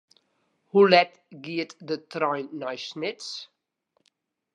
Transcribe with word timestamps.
Hoe 0.71 0.85
let 0.91 1.11
giet 1.43 1.71
de 1.87 1.97
trein 2.11 2.47
nei 2.59 2.77
Snits? 2.87 3.27